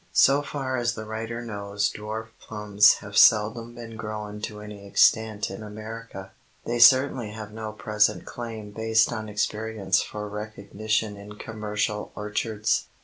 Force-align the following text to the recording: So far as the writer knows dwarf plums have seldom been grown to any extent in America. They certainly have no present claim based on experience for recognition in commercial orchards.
So 0.13 0.41
far 0.41 0.77
as 0.77 0.95
the 0.95 1.05
writer 1.05 1.45
knows 1.45 1.93
dwarf 1.93 2.29
plums 2.39 2.95
have 3.01 3.15
seldom 3.15 3.75
been 3.75 3.95
grown 3.97 4.41
to 4.41 4.59
any 4.59 4.87
extent 4.87 5.51
in 5.51 5.61
America. 5.61 6.31
They 6.65 6.79
certainly 6.79 7.29
have 7.33 7.51
no 7.51 7.71
present 7.71 8.25
claim 8.25 8.71
based 8.71 9.13
on 9.13 9.29
experience 9.29 10.01
for 10.01 10.27
recognition 10.27 11.17
in 11.17 11.35
commercial 11.35 12.11
orchards. 12.15 12.87